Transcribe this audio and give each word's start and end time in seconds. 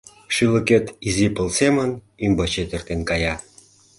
Шӱлыкет 0.33 0.85
изи 1.07 1.27
пыл 1.35 1.47
семын 1.59 1.89
ӱмбачет 2.25 2.69
эртен 2.75 3.01
кая… 3.09 3.33